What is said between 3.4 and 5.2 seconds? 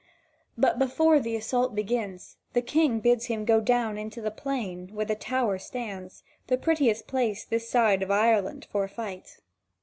go down into the plain where the